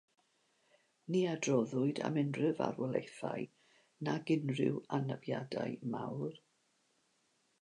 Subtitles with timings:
[1.15, 3.45] Ni adroddwyd am unrhyw farwolaethau
[4.09, 6.45] nac unrhyw anafiadau mawr.